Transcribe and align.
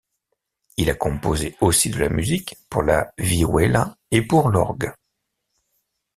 Il 0.77 0.89
a 0.89 0.95
composé 0.95 1.55
aussi 1.61 1.91
de 1.91 1.99
la 1.99 2.09
musique 2.09 2.57
pour 2.71 2.81
la 2.81 3.13
vihuela 3.19 3.95
et 4.09 4.23
pour 4.23 4.49
l'orgue. 4.49 4.91